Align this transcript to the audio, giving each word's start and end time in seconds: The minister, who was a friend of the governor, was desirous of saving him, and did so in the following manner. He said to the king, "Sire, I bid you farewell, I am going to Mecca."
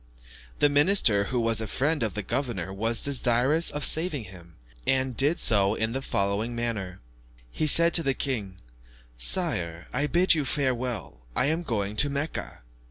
The 0.57 0.67
minister, 0.67 1.25
who 1.25 1.39
was 1.39 1.61
a 1.61 1.67
friend 1.67 2.01
of 2.01 2.15
the 2.15 2.23
governor, 2.23 2.73
was 2.73 3.03
desirous 3.03 3.69
of 3.69 3.85
saving 3.85 4.23
him, 4.23 4.55
and 4.87 5.15
did 5.15 5.39
so 5.39 5.75
in 5.75 5.91
the 5.91 6.01
following 6.01 6.55
manner. 6.55 7.01
He 7.51 7.67
said 7.67 7.93
to 7.93 8.01
the 8.01 8.15
king, 8.15 8.55
"Sire, 9.19 9.85
I 9.93 10.07
bid 10.07 10.33
you 10.33 10.43
farewell, 10.43 11.19
I 11.35 11.45
am 11.53 11.61
going 11.61 11.97
to 11.97 12.09
Mecca." 12.09 12.63